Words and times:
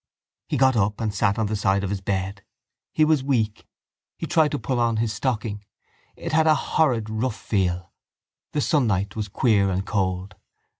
He 0.47 0.57
got 0.57 0.75
up 0.75 0.99
and 0.99 1.13
sat 1.13 1.37
on 1.37 1.45
the 1.45 1.55
side 1.55 1.83
of 1.83 1.91
his 1.91 2.01
bed. 2.01 2.43
He 2.91 3.05
was 3.05 3.23
weak. 3.23 3.67
He 4.17 4.25
tried 4.25 4.49
to 4.49 4.57
pull 4.57 4.79
on 4.79 4.97
his 4.97 5.13
stocking. 5.13 5.63
It 6.15 6.31
had 6.31 6.47
a 6.47 6.55
horrid 6.55 7.07
rough 7.07 7.37
feel. 7.39 7.91
The 8.53 8.61
sunlight 8.61 9.15
was 9.15 9.27
queer 9.27 9.69
and 9.69 9.85
cold. 9.85 10.33